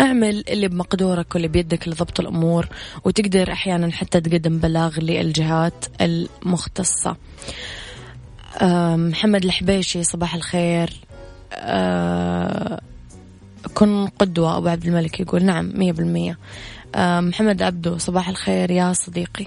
اعمل 0.00 0.44
اللي 0.48 0.68
بمقدورك 0.68 1.34
واللي 1.34 1.48
بيدك 1.48 1.88
لضبط 1.88 2.20
الأمور 2.20 2.68
وتقدر 3.04 3.52
أحيانا 3.52 3.92
حتى 3.92 4.20
تقدم 4.20 4.58
بلاغ 4.58 5.00
للجهات 5.00 5.84
المختصة. 6.00 7.16
محمد 8.96 9.44
الحبيشي 9.44 10.04
صباح 10.04 10.34
الخير. 10.34 11.00
كن 13.74 14.06
قدوة 14.06 14.56
أبو 14.56 14.68
عبد 14.68 14.86
الملك 14.86 15.20
يقول 15.20 15.44
نعم 15.44 15.72
مية 15.74 15.92
بالمية. 15.92 16.38
محمد 16.96 17.62
عبدو 17.62 17.98
صباح 17.98 18.28
الخير 18.28 18.70
يا 18.70 18.92
صديقي. 18.92 19.46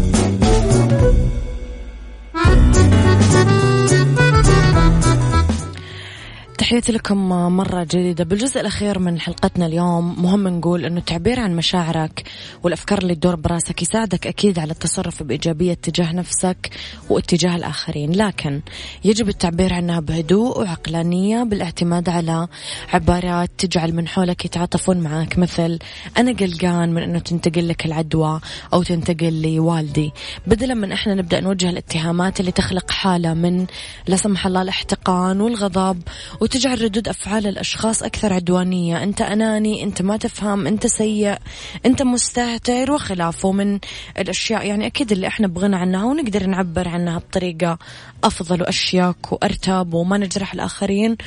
تحياتي 6.71 6.91
لكم 6.91 7.29
مرة 7.29 7.83
جديدة. 7.83 8.23
بالجزء 8.23 8.61
الأخير 8.61 8.99
من 8.99 9.19
حلقتنا 9.19 9.65
اليوم 9.65 10.23
مهم 10.23 10.47
نقول 10.47 10.85
أنه 10.85 10.99
التعبير 10.99 11.39
عن 11.39 11.55
مشاعرك 11.55 12.23
والأفكار 12.63 12.97
اللي 12.97 13.15
تدور 13.15 13.35
براسك 13.35 13.81
يساعدك 13.81 14.27
أكيد 14.27 14.59
على 14.59 14.71
التصرف 14.71 15.23
بإيجابية 15.23 15.73
تجاه 15.73 16.13
نفسك 16.13 16.69
واتجاه 17.09 17.55
الآخرين. 17.55 18.11
لكن 18.11 18.61
يجب 19.03 19.29
التعبير 19.29 19.73
عنها 19.73 19.99
بهدوء 19.99 20.59
وعقلانية 20.59 21.43
بالاعتماد 21.43 22.09
على 22.09 22.47
عبارات 22.93 23.49
تجعل 23.57 23.93
من 23.93 24.07
حولك 24.07 24.45
يتعاطفون 24.45 24.97
معك. 24.97 25.37
مثل 25.39 25.79
أنا 26.17 26.31
قلقان 26.31 26.93
من 26.93 27.03
أنه 27.03 27.19
تنتقل 27.19 27.67
لك 27.67 27.85
العدوى 27.85 28.39
أو 28.73 28.83
تنتقل 28.83 29.41
لوالدي 29.41 30.11
بدلا 30.47 30.73
من 30.73 30.91
إحنا 30.91 31.13
نبدأ 31.13 31.39
نوجه 31.39 31.69
الاتهامات 31.69 32.39
اللي 32.39 32.51
تخلق 32.51 32.91
حالة 32.91 33.33
من 33.33 33.65
لا 34.07 34.15
سمح 34.15 34.47
الله 34.47 34.61
الاحتقان 34.61 35.41
والغضب 35.41 36.01
وتجعل 36.41 36.60
تجعل 36.61 36.81
ردود 36.81 37.07
أفعال 37.07 37.47
الأشخاص 37.47 38.03
أكثر 38.03 38.33
عدوانية. 38.33 39.03
أنت 39.03 39.21
أناني 39.21 39.83
أنت 39.83 40.01
ما 40.01 40.17
تفهم 40.17 40.67
أنت 40.67 40.87
سيء 40.87 41.37
أنت 41.85 42.01
مستهتر 42.01 42.91
وخلافه 42.91 43.51
من 43.51 43.79
الأشياء. 44.19 44.65
يعني 44.65 44.85
أكيد 44.85 45.11
اللي 45.11 45.27
إحنا 45.27 45.47
بغنى 45.47 45.75
عنها 45.75 46.05
ونقدر 46.05 46.47
نعبر 46.47 46.87
عنها 46.87 47.17
بطريقة 47.17 47.77
أفضل 48.23 48.61
وأشيك 48.61 49.31
وأرتب 49.31 49.93
وما 49.93 50.17
نجرح 50.17 50.53
الآخرين 50.53 51.17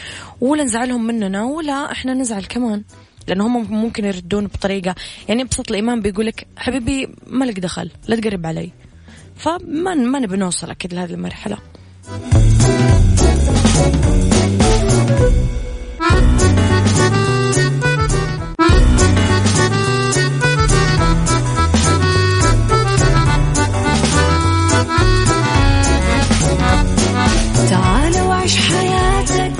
ولا 0.40 0.64
نزعلهم 0.64 1.06
مننا 1.06 1.44
ولا 1.44 1.92
إحنا 1.92 2.14
نزعل 2.14 2.44
كمان. 2.44 2.82
لأن 3.28 3.40
هم 3.40 3.72
ممكن 3.72 4.04
يردون 4.04 4.46
بطريقة 4.46 4.94
يعني 5.28 5.42
أبسط 5.42 5.70
الإيمان 5.70 6.00
بيقول 6.00 6.26
لك 6.26 6.46
حبيبي 6.56 7.08
ما 7.26 7.44
لك 7.44 7.60
دخل 7.60 7.90
لا 8.08 8.16
تقرب 8.16 8.46
علي. 8.46 8.70
فما 9.36 9.94
ما 9.94 10.18
نبي 10.18 10.36
نوصل 10.36 10.70
أكيد 10.70 10.94
لهذه 10.94 11.10
المرحلة. 11.10 11.58
تعال 27.70 28.20
وعيش 28.28 28.56
حياتك 28.56 29.52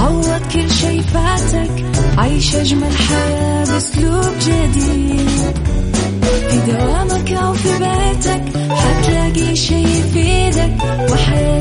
عوض 0.00 0.42
كل 0.52 0.70
شي 0.70 1.02
فاتك 1.02 1.84
عيش 2.18 2.56
أجمل 2.56 2.92
حياة 2.96 3.64
بأسلوب 3.64 4.32
جديد. 4.40 5.56
في 6.50 6.58
دوامك 6.72 7.32
أو 7.32 7.52
في 7.52 7.68
بيتك 7.78 8.42
حتلاقي 8.70 9.56
شي 9.56 9.74
يفيدك. 9.82 11.05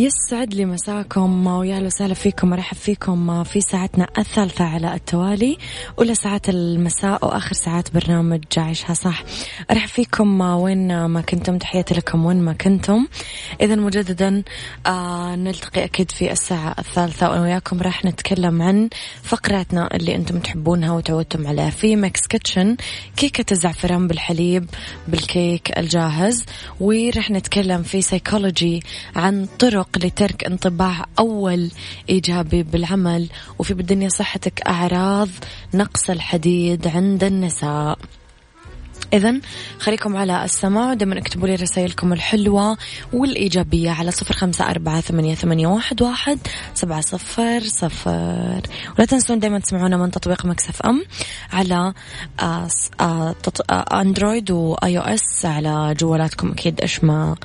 يسعد 0.00 0.54
لي 0.54 0.64
مساكم 0.64 1.46
ويا 1.46 1.80
وسهلا 1.80 2.14
فيكم 2.14 2.52
ارحب 2.52 2.76
فيكم 2.76 3.44
في 3.44 3.60
ساعتنا 3.60 4.06
الثالثة 4.18 4.64
على 4.64 4.94
التوالي 4.94 5.58
أولى 5.98 6.14
ساعات 6.14 6.48
المساء 6.48 7.26
وآخر 7.26 7.52
ساعات 7.52 7.94
برنامج 7.94 8.44
عيشها 8.56 8.94
صح. 8.94 9.24
أرحب 9.70 9.88
فيكم 9.88 10.40
وين 10.40 11.04
ما 11.04 11.20
كنتم 11.20 11.58
تحياتي 11.58 11.94
لكم 11.94 12.24
وين 12.24 12.42
ما 12.42 12.52
كنتم. 12.52 13.06
إذا 13.60 13.74
مجددا 13.74 14.42
آه 14.86 15.36
نلتقي 15.36 15.84
أكيد 15.84 16.10
في 16.10 16.32
الساعة 16.32 16.74
الثالثة 16.78 17.30
وأنا 17.30 17.42
وياكم 17.42 17.80
راح 17.80 18.04
نتكلم 18.04 18.62
عن 18.62 18.88
فقراتنا 19.22 19.96
اللي 19.96 20.14
أنتم 20.14 20.38
تحبونها 20.38 20.92
وتعودتم 20.92 21.46
عليها. 21.46 21.70
في 21.70 21.96
Mix 21.96 22.26
Kitchen 22.26 22.76
كيكة 23.16 23.52
الزعفران 23.52 24.08
بالحليب 24.08 24.66
بالكيك 25.08 25.78
الجاهز. 25.78 26.44
وراح 26.80 27.30
نتكلم 27.30 27.82
في 27.82 28.02
سيكولوجي 28.02 28.82
عن 29.16 29.46
طرق 29.58 29.89
لترك 29.96 30.44
انطباع 30.44 31.04
أول 31.18 31.70
إيجابي 32.08 32.62
بالعمل. 32.62 33.28
وفي 33.58 33.74
بالدنيا 33.74 34.08
صحتك 34.08 34.60
أعراض 34.66 35.28
نقص 35.74 36.10
الحديد 36.10 36.86
عند 36.86 37.24
النساء. 37.24 37.98
إذا 39.12 39.40
خليكم 39.78 40.16
على 40.16 40.44
السماع. 40.44 40.90
ودائما 40.90 41.18
اكتبوا 41.18 41.48
لي 41.48 41.54
رسائلكم 41.54 42.12
الحلوة 42.12 42.76
والإيجابية 43.12 43.90
على 43.90 44.10
صفر 44.10 44.34
خمسة 44.34 44.70
أربعة 44.70 45.00
ثمانية, 45.00 45.34
ثمانية 45.34 45.66
واحد, 45.66 46.02
واحد 46.02 46.38
سبعة 46.74 47.00
صفر 47.00 47.60
صفر. 47.60 48.60
ولا 48.98 49.06
تنسون 49.08 49.38
دائما 49.38 49.58
تسمعونا 49.58 49.96
من 49.96 50.10
تطبيق 50.10 50.46
Mix 50.46 50.82
FM 50.82 51.04
على 51.52 51.94
آس 52.38 52.90
آ 53.00 53.32
تط... 53.42 53.70
آ 53.70 54.00
أندرويد 54.00 54.50
و 54.50 54.98
iOS 54.98 55.46
على 55.46 55.94
جوالاتكم 55.98 56.50
أكيد 56.50 56.80
إيش 56.80 57.04
ما 57.04 57.30
آه 57.32 57.36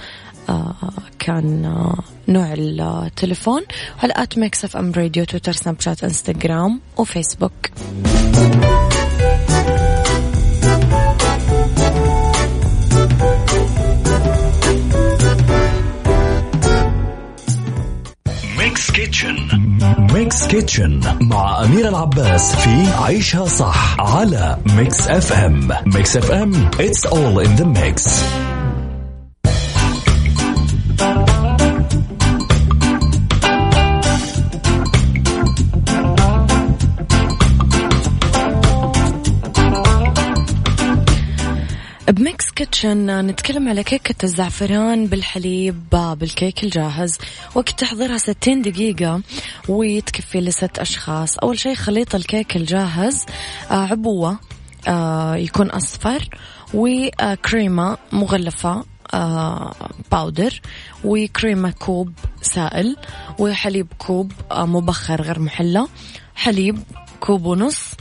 كان 1.20 1.66
آه 1.66 1.96
نوع 2.28 2.54
التليفون. 2.58 3.62
على 4.04 4.14
at 4.16 4.38
Mix 4.38 4.66
FM 4.66 4.92
Radio 4.92 5.26
تويتر 5.26 5.52
سناب 5.52 5.82
شات 5.82 6.04
انستغرام 6.04 6.82
وفيسبوك 6.98 7.52
Mix 18.58 18.92
Kitchen 18.92 19.36
Mix 20.14 20.48
Kitchen 20.48 21.02
مع 21.22 21.64
أمير 21.64 21.90
العباس 21.90 22.56
في 22.56 22.88
عيشها 23.04 23.46
صح 23.46 23.96
على 24.00 24.58
Mix 24.66 25.08
FM 25.08 25.70
Mix 25.86 26.18
FM 26.18 26.70
it's 26.70 27.06
all 27.06 27.40
in 27.40 27.56
the 27.62 27.66
mix. 27.66 28.24
بميكس 42.08 42.52
كيتشن 42.52 43.26
نتكلم 43.28 43.70
على 43.70 43.84
كيكة 43.84 44.26
الزعفران 44.26 45.08
بالحليب 45.08 45.90
بالكيك 45.92 46.64
الجاهز. 46.64 47.18
وقت 47.56 47.70
تحضيرها 47.70 48.18
60 48.18 48.62
دقيقة 48.62 49.22
وتكفي 49.70 50.42
لست 50.42 50.80
أشخاص. 50.80 51.38
أول 51.38 51.60
شيء 51.60 51.76
خليط 51.76 52.16
الكيك 52.16 52.56
الجاهز 52.56 53.26
آه، 53.72 53.74
عبوة 53.74 54.40
آه، 54.88 55.36
يكون 55.36 55.70
أصفر 55.70 56.30
وكريمة 56.74 57.98
مغلفة 58.12 58.86
آه، 59.14 59.74
باودر 60.12 60.62
وكريمة 61.04 61.72
كوب 61.72 62.12
سائل 62.42 62.98
وحليب 63.40 63.88
كوب 63.98 64.32
آه، 64.52 64.66
مبخر 64.66 65.22
غير 65.22 65.40
محلى 65.40 65.88
حليب 66.36 66.80
كوب 67.20 67.46
ونص 67.46 67.92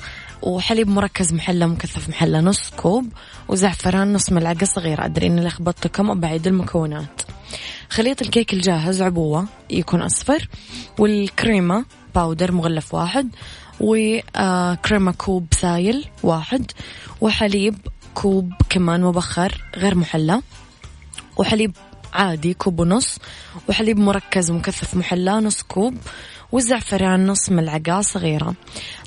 وحليب 0.45 0.89
مركز 0.89 1.33
محلى 1.33 1.67
مكثف 1.67 2.09
محلى 2.09 2.41
نص 2.41 2.71
كوب 2.71 3.13
وزعفران 3.49 4.13
نص 4.13 4.33
ملعقة 4.33 4.65
صغيرة. 4.65 5.05
أدري 5.05 5.27
إني 5.27 5.41
لخبطتكم 5.41 6.11
أبأعيد 6.11 6.47
المكونات. 6.47 7.23
خليط 7.91 8.23
الكيك 8.23 8.53
الجاهز 8.53 9.03
عبوة 9.03 9.47
يكون 9.71 10.03
أصفر 10.03 10.49
والكريمة 10.99 11.85
باودر 12.15 12.53
مغلف 12.53 12.95
واحد 12.95 13.29
وكريمة 13.81 15.13
كوب 15.13 15.47
سايل 15.51 16.05
واحد 16.23 16.71
وحليب 17.21 17.79
كوب 18.15 18.53
كمان 18.69 19.03
مبخر 19.03 19.65
غير 19.77 19.95
محلى 19.95 20.41
وحليب 21.37 21.77
عادي 22.13 22.55
كوب 22.55 22.81
ونص 22.81 23.19
وحليب 23.69 23.99
مركز 23.99 24.51
مكثف 24.51 24.95
محلى 24.97 25.31
نص 25.31 25.63
كوب 25.63 25.95
والزعفران 26.55 27.27
نص 27.27 27.51
ملعقة 27.51 28.01
صغيرة. 28.01 28.55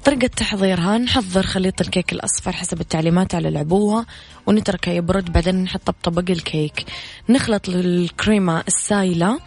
طريقة 0.04 0.28
تحضيرها 0.28 0.98
نحضر 0.98 1.44
خليط 1.44 1.82
الكيك 1.82 2.14
الأصفر 2.14 2.52
حسب 2.52 2.82
التعليمات 2.82 3.36
على 3.36 3.48
العبوة 3.48 4.06
ونتركه 4.46 4.92
يبرد 4.92 5.34
بعدين 5.34 5.64
نحطه 5.64 5.92
بطبق 5.92 6.32
الكيك. 6.32 6.86
نخلط 7.30 7.70
الكريمة 7.70 8.64
السايلة 8.68 9.40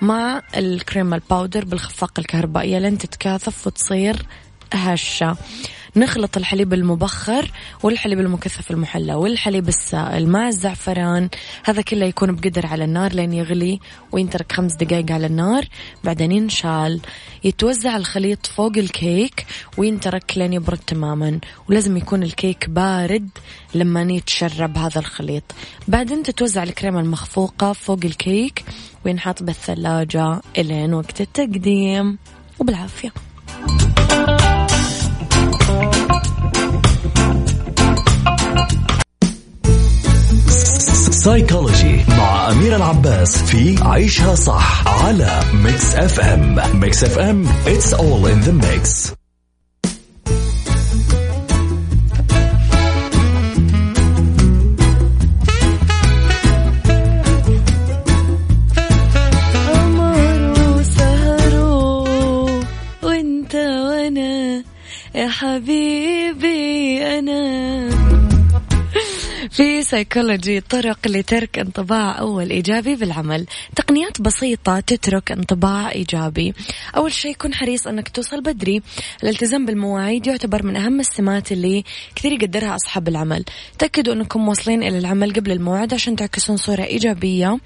مع 0.00 0.42
الكريمة 0.56 1.16
الباودر 1.16 1.64
بالخفاقة 1.64 2.20
الكهربائية 2.20 2.78
لين 2.78 2.98
تتكاثف 2.98 3.66
وتصير 3.66 4.26
هشة. 4.72 5.36
نخلط 5.96 6.36
الحليب 6.36 6.74
المبخر 6.74 7.50
والحليب 7.82 8.20
المكثف 8.20 8.70
المحلى 8.70 9.14
والحليب 9.14 9.68
السائل 9.68 10.28
مع 10.28 10.48
الزعفران. 10.48 11.28
هذا 11.64 11.82
كله 11.82 12.06
يكون 12.06 12.34
بقدر 12.34 12.66
على 12.66 12.84
النار 12.84 13.12
لين 13.12 13.32
يغلي 13.32 13.80
وينترك 14.12 14.52
خمس 14.52 14.74
دقائق 14.74 15.12
على 15.12 15.26
النار. 15.26 15.64
بعدين 16.04 16.32
ينشال. 16.32 17.00
يتوزع 17.44 17.96
الخليط 17.96 18.46
فوق 18.46 18.72
الكيك 18.76 19.46
وينترك 19.76 20.32
لين 20.36 20.52
يبرد 20.52 20.78
تماما. 20.78 21.40
ولازم 21.68 21.96
يكون 21.96 22.22
الكيك 22.22 22.70
بارد 22.70 23.28
لما 23.74 24.02
يتشرب 24.02 24.78
هذا 24.78 24.98
الخليط. 24.98 25.44
بعدين 25.88 26.22
تتوزع 26.22 26.62
الكريمة 26.62 27.00
المخفوقة 27.00 27.72
فوق 27.72 28.00
الكيك 28.04 28.64
وينحط 29.04 29.42
بالثلاجة 29.42 30.40
إلين 30.58 30.94
وقت 30.94 31.20
التقديم. 31.20 32.18
وبالعافية. 32.58 33.12
سايكولوجي 41.24 42.04
مع 42.08 42.50
أمير 42.50 42.76
العباس 42.76 43.42
في 43.42 43.76
عيشها 43.82 44.34
صح 44.34 44.88
على 45.04 45.40
Mix 45.54 45.94
FM 45.94 46.80
Mix 46.80 47.04
FM 47.04 47.46
it's 47.46 47.92
all 47.92 48.26
in 48.26 48.46
the 48.46 48.66
mix. 48.66 49.14
حبيبي 65.28 67.02
أنا 67.18 67.43
في 69.54 69.82
سيكولوجي 69.82 70.60
طرق 70.60 70.98
لترك 71.06 71.58
انطباع 71.58 72.18
أول 72.18 72.50
إيجابي 72.50 72.94
بالعمل. 72.94 73.46
تقنيات 73.76 74.20
بسيطة 74.20 74.80
تترك 74.80 75.32
انطباع 75.32 75.92
إيجابي. 75.92 76.54
أول 76.96 77.12
شيء 77.12 77.34
كن 77.34 77.54
حريص 77.54 77.86
أنك 77.86 78.08
توصل 78.08 78.40
بدري. 78.40 78.82
الالتزام 79.22 79.66
بالمواعيد 79.66 80.26
يعتبر 80.26 80.66
من 80.66 80.76
أهم 80.76 81.00
السمات 81.00 81.52
اللي 81.52 81.84
كثير 82.14 82.32
يقدرها 82.32 82.74
أصحاب 82.74 83.08
العمل. 83.08 83.44
تأكدوا 83.78 84.14
أنكم 84.14 84.48
واصلين 84.48 84.82
إلى 84.82 84.98
العمل 84.98 85.32
قبل 85.32 85.52
الموعد 85.52 85.94
عشان 85.94 86.16
تعكسون 86.16 86.56
صورة 86.56 86.82
إيجابية 86.82 87.58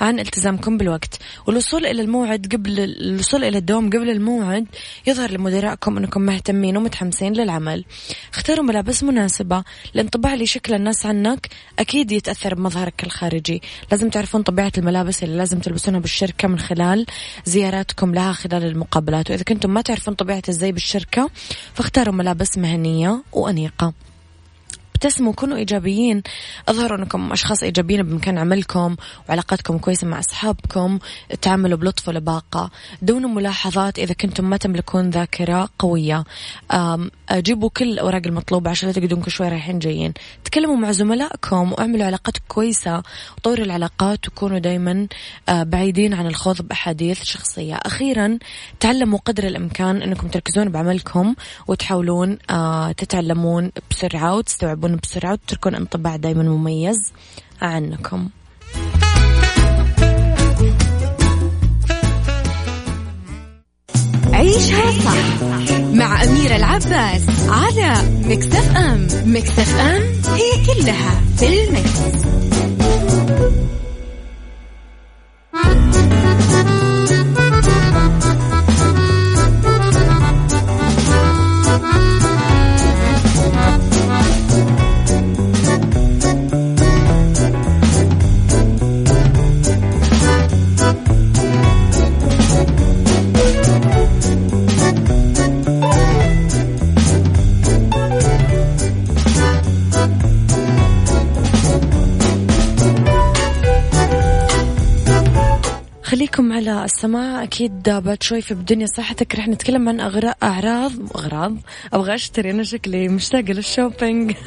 عن 0.00 0.18
التزامكم 0.18 0.76
بالوقت. 0.76 1.18
والوصول 1.46 1.86
إلى 1.86 2.02
الموعد 2.02 2.46
قبل 2.52 2.80
الوصول 2.80 3.44
إلى 3.44 3.58
الدوام 3.58 3.90
قبل 3.90 4.10
الموعد 4.10 4.66
يظهر 5.06 5.30
لمدراءكم 5.30 5.98
أنكم 5.98 6.20
مهتمين 6.20 6.76
ومتحمسين 6.76 7.32
للعمل. 7.32 7.84
اختاروا 8.34 8.64
ملابس 8.64 9.02
مناسبة 9.02 9.64
الانطباع 9.94 10.34
اللي 10.34 10.46
شكل 10.46 10.74
الناس 10.74 11.06
عنك 11.06 11.31
هناك 11.32 11.48
أكيد 11.78 12.12
يتأثر 12.12 12.54
بمظهرك 12.54 13.04
الخارجي. 13.04 13.62
لازم 13.90 14.10
تعرفون 14.10 14.42
طبيعة 14.42 14.72
الملابس 14.78 15.22
اللي 15.22 15.36
لازم 15.36 15.58
تلبسونها 15.58 16.00
بالشركة 16.00 16.48
من 16.48 16.58
خلال 16.58 17.06
زياراتكم 17.44 18.14
لها 18.14 18.32
خلال 18.32 18.64
المقابلات. 18.64 19.30
وإذا 19.30 19.42
كنتم 19.42 19.70
ما 19.70 19.80
تعرفون 19.80 20.14
طبيعة 20.14 20.42
الزي 20.48 20.72
بالشركة 20.72 21.30
فاختاروا 21.74 22.14
ملابس 22.14 22.58
مهنية 22.58 23.22
وأنيقة. 23.32 23.92
ابتسموا 25.02 25.32
كونوا 25.32 25.56
إيجابيين. 25.56 26.22
أظهروا 26.68 26.98
أنكم 26.98 27.32
أشخاص 27.32 27.62
إيجابيين 27.62 28.02
بمكان 28.02 28.38
عملكم 28.38 28.96
وعلاقاتكم 29.28 29.78
كويسة 29.78 30.06
مع 30.06 30.18
أصحابكم 30.18 30.98
تعاملوا 31.40 31.78
بلطف 31.78 32.08
ولباقة. 32.08 32.70
دون 33.02 33.34
ملاحظات 33.34 33.98
إذا 33.98 34.14
كنتم 34.14 34.50
ما 34.50 34.56
تملكون 34.56 35.10
ذاكرة 35.10 35.68
قوية. 35.78 36.24
جيبوا 37.32 37.68
كل 37.68 37.92
الأوراق 37.92 38.22
المطلوبة 38.26 38.70
عشان 38.70 38.88
لا 38.88 38.94
تقعدون 38.94 39.20
كل 39.20 39.30
شوي 39.30 39.48
رايحين 39.48 39.78
جايين. 39.78 40.12
تكلموا 40.44 40.76
مع 40.76 40.92
زملائكم 40.92 41.72
واعملوا 41.72 42.06
علاقات 42.06 42.36
كويسة. 42.48 43.02
وطوروا 43.36 43.64
العلاقات 43.64 44.28
وكونوا 44.28 44.58
دايما 44.58 45.06
بعيدين 45.48 46.14
عن 46.14 46.26
الخوض 46.26 46.62
بأحاديث 46.62 47.22
شخصية. 47.22 47.74
أخيرا 47.74 48.38
تعلموا 48.80 49.18
قدر 49.18 49.46
الإمكان 49.46 50.02
أنكم 50.02 50.28
تركزون 50.28 50.68
بعملكم 50.68 51.34
وتحاولون 51.68 52.38
تتعلمون 52.96 53.72
بسرعة 53.90 54.36
وتستوعبون 54.36 54.91
تتعلمون 54.92 54.98
بسرعة 55.02 55.32
وتتركون 55.32 55.74
انطباع 55.74 56.16
دائما 56.16 56.42
مميز 56.42 57.12
عنكم 57.62 58.28
عيشها 64.32 64.90
صح 65.04 65.42
مع 65.94 66.22
أميرة 66.22 66.56
العباس 66.56 67.22
على 67.48 67.94
مكتف 68.24 68.76
أم 68.76 69.06
مكتف 69.26 69.80
أم 69.80 70.02
هي 70.34 70.66
كلها 70.66 71.20
في 71.36 71.64
المكس. 71.64 72.22
خليكم 106.32 106.52
على 106.52 106.84
السماع. 106.84 107.42
أكيد 107.42 107.82
بعد 107.88 108.22
شوي 108.22 108.40
في 108.40 108.54
دنيا 108.54 108.86
صحتك. 108.86 109.34
رح 109.34 109.48
نتكلم 109.48 109.88
عن 109.88 110.00
أعراض. 110.00 111.56
أبغى 111.92 112.14
أشتري 112.14 112.50
أنا 112.50 112.62
شكلي 112.62 113.08
مشتاقة 113.08 113.52
لل 113.52 113.67
shopping. 113.67 114.34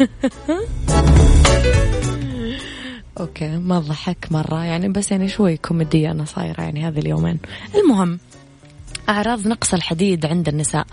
Okay 3.19 3.57
ما 3.57 3.79
ضحك 3.79 4.27
مرة. 4.31 4.63
يعني 4.63 4.89
بس 4.89 5.11
يعني 5.11 5.27
شوي 5.27 5.57
كوميدية 5.57 6.11
أنا 6.11 6.25
صايرة 6.25 6.61
يعني 6.61 6.87
هذه 6.87 6.99
اليومين. 6.99 7.39
المهم 7.75 8.19
أعراض 9.09 9.47
نقص 9.47 9.73
الحديد 9.73 10.25
عند 10.25 10.47
النساء. 10.47 10.85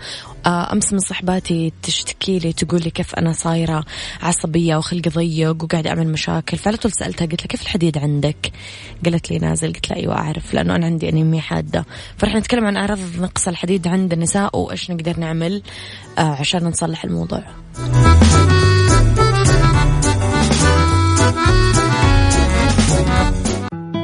آه، 0.45 0.73
أمس 0.73 0.93
من 0.93 0.99
صحباتي 0.99 1.73
تشتكي 1.83 2.39
لي 2.39 2.53
تقول 2.53 2.81
لي 2.83 2.89
كيف 2.89 3.15
أنا 3.15 3.33
صايرة 3.33 3.85
عصبية 4.21 4.75
وخلقي 4.75 5.09
ضيق 5.09 5.63
وقاعد 5.63 5.87
أعمل 5.87 6.07
مشاكل. 6.07 6.57
فعلى 6.57 6.77
طول 6.77 6.91
سألتها 6.91 7.25
قلت 7.25 7.41
لها 7.41 7.47
كيف 7.47 7.61
الحديد 7.61 7.97
عندك؟ 7.97 8.51
قالت 9.05 9.31
لي 9.31 9.37
نازل. 9.37 9.73
قلت 9.73 9.89
لها 9.89 9.99
أيوة 9.99 10.15
أعرف 10.15 10.53
لأنه 10.53 10.75
أنا 10.75 10.85
عندي 10.85 11.09
أنيميا 11.09 11.41
حادة. 11.41 11.85
فرح 12.17 12.35
نتكلم 12.35 12.65
عن 12.65 12.77
أعراض 12.77 12.99
نقص 13.19 13.47
الحديد 13.47 13.87
عند 13.87 14.13
النساء 14.13 14.57
وإيش 14.59 14.91
نقدر 14.91 15.19
نعمل 15.19 15.63
آه، 16.17 16.21
عشان 16.21 16.63
نصلح 16.63 17.03
الموضوع. 17.03 17.43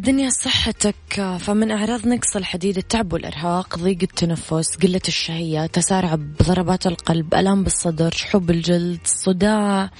بالدنيا 0.00 0.30
صحتك 0.30 1.36
فمن 1.40 1.70
أعراض 1.70 2.06
نقص 2.06 2.36
الحديد 2.36 2.76
التعب 2.76 3.12
والإرهاق 3.12 3.78
ضيق 3.78 3.98
التنفس 4.02 4.76
قلة 4.76 5.00
الشهية 5.08 5.66
تسارع 5.66 6.14
بضربات 6.14 6.86
القلب 6.86 7.34
ألم 7.34 7.64
بالصدر 7.64 8.10
شحوب 8.10 8.50
الجلد 8.50 9.00
صداع 9.04 9.90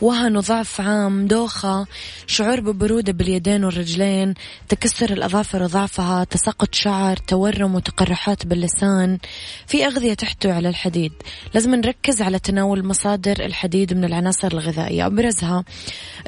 وهن 0.00 0.36
وضعف 0.36 0.80
عام 0.80 1.26
دوخة 1.26 1.86
شعور 2.26 2.60
ببرودة 2.60 3.12
باليدين 3.12 3.64
والرجلين 3.64 4.34
تكسر 4.68 5.12
الأظافر 5.12 5.62
وضعفها 5.62 6.24
تساقط 6.24 6.74
شعر 6.74 7.16
تورم 7.16 7.74
وتقرحات 7.74 8.46
باللسان. 8.46 9.18
في 9.66 9.86
أغذية 9.86 10.14
تحتوي 10.14 10.52
على 10.52 10.68
الحديد. 10.68 11.12
لازم 11.54 11.74
نركز 11.74 12.22
على 12.22 12.38
تناول 12.38 12.84
مصادر 12.84 13.44
الحديد 13.44 13.94
من 13.94 14.04
العناصر 14.04 14.48
الغذائية. 14.52 15.06
أبرزها 15.06 15.64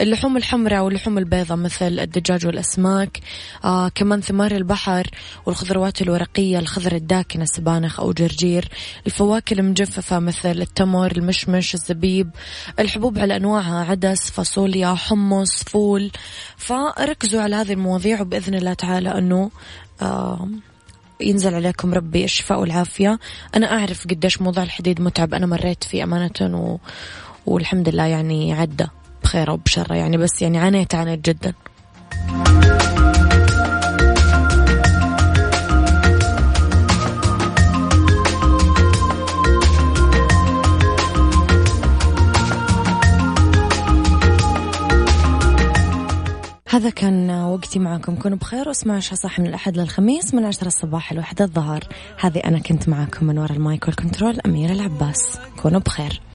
اللحوم 0.01 0.37
الحمراء 0.37 0.85
واللحوم 0.85 1.19
البيضاء 1.19 1.59
مثل 1.59 1.99
الدجاج 2.01 2.47
والأسماك 2.47 3.14
الأسماك 3.15 3.21
آه 3.65 3.89
كمان 3.89 4.21
ثمار 4.21 4.53
البحر 4.53 5.11
والخضروات 5.47 6.03
الورقية 6.03 6.59
الخضر 6.59 6.93
الداكنة 6.93 7.45
سبانخ 7.45 8.01
أو 8.01 8.13
جرجير 8.13 8.69
الفواكه 9.07 9.55
المجففة 9.55 10.19
مثل 10.19 10.61
التمر 10.61 11.13
المشمش 11.13 11.75
الزبيب 11.75 12.31
الحبوب 12.79 13.19
على 13.19 13.37
أنواعها 13.37 13.85
عدس 13.91 14.31
فاصوليا 14.31 14.95
حمص 14.95 15.65
فول. 15.65 16.11
فركزوا 16.57 17.43
على 17.43 17.57
هذه 17.57 17.73
المواضيع 17.73 18.21
وبإذن 18.21 18.55
الله 18.55 18.75
تعالى 18.75 19.19
أنه 19.19 19.51
آه 20.03 20.49
ينزل 21.21 21.55
عليكم 21.55 21.95
ربي 21.95 22.25
الشفاء 22.25 22.61
والعافية. 22.61 23.19
أنا 23.57 23.73
أعرف 23.73 24.07
قديش 24.07 24.43
موضوع 24.43 24.63
الحديد 24.63 25.01
متعب. 25.01 25.35
أنا 25.35 25.47
مريت 25.47 25.85
فيه 25.85 26.05
أمانة 26.05 26.31
و... 26.41 26.79
والحمد 27.47 27.89
لله 27.89 28.07
يعني 28.07 28.53
عدى 28.53 28.87
بخير 29.23 29.51
وبشر 29.51 29.95
يعني 29.95 30.17
بس 30.17 30.43
يعني 30.43 30.59
عانيت 30.59 30.95
عانيت 30.95 31.25
جدا. 31.25 31.55
هذا 46.75 46.91
كان 46.91 47.31
وقتي 47.31 47.79
معكم 47.79 48.17
كونوا 48.17 48.39
بخير 48.39 48.69
واسمعوا 48.69 48.97
عشاء 48.97 49.15
صح 49.15 49.39
من 49.39 49.47
الأحد 49.47 49.77
للخميس 49.77 50.35
من 50.35 50.45
عشرة 50.45 50.67
الصباح 50.67 51.13
لوحدة 51.13 51.45
الظهر. 51.45 51.85
هذه 52.21 52.39
أنا 52.39 52.59
كنت 52.59 52.89
معكم 52.89 53.27
من 53.27 53.39
وراء 53.39 53.53
المايك 53.53 53.89
والكنترول 53.89 54.41
أميرة 54.47 54.73
العباس. 54.73 55.39
كونوا 55.63 55.81
بخير. 55.81 56.21